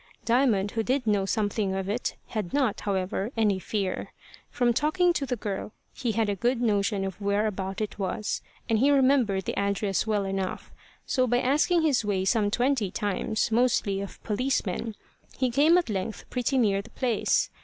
[0.25, 4.13] Diamond, who did know something of it, had not, however, any fear.
[4.49, 8.41] From talking to the girl he had a good notion of where about it was,
[8.67, 10.71] and he remembered the address well enough;
[11.05, 14.95] so by asking his way some twenty times, mostly of policemen,
[15.37, 17.51] he came at length pretty near the place.